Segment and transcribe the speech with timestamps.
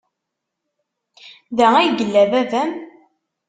[1.57, 2.71] Da ay yella baba-m?